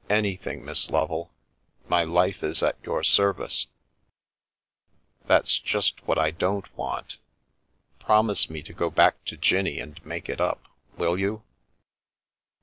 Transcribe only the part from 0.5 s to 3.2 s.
Miss Lovel. My life is at your